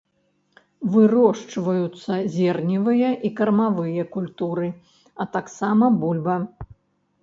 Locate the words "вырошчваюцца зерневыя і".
0.95-3.33